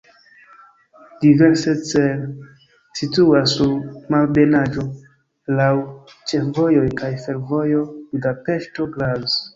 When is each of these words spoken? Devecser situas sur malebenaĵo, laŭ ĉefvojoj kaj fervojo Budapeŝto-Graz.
Devecser 1.25 1.75
situas 3.01 3.53
sur 3.57 3.75
malebenaĵo, 4.15 4.87
laŭ 5.61 5.69
ĉefvojoj 6.33 6.89
kaj 7.03 7.11
fervojo 7.27 7.85
Budapeŝto-Graz. 8.15 9.39